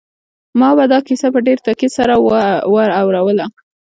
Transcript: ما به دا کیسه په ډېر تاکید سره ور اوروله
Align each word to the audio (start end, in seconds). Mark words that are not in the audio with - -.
ما 0.59 0.69
به 0.77 0.85
دا 0.91 0.99
کیسه 1.07 1.27
په 1.33 1.39
ډېر 1.47 1.59
تاکید 1.65 1.91
سره 1.99 2.13
ور 2.73 2.89
اوروله 3.01 3.45